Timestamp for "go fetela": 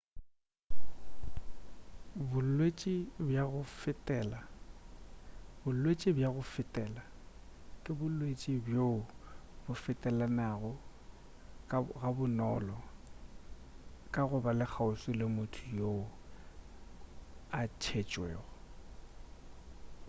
6.33-7.01